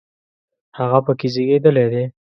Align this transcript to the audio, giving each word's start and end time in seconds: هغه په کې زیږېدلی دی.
هغه 0.79 0.99
په 1.05 1.11
کې 1.19 1.27
زیږېدلی 1.33 1.85
دی. 1.93 2.03